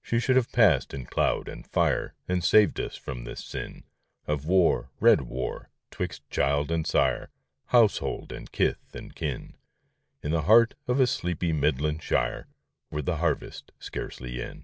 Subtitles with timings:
[0.00, 3.82] She should have passed in cloud and fire And saved us from this sin
[4.24, 7.30] Of war— red Avar— 'twixt child and sire,
[7.70, 9.56] Household and kith and kin,
[10.22, 12.46] In the heart of a sleepy Midland shire,
[12.92, 14.54] With the harvest scarcely in.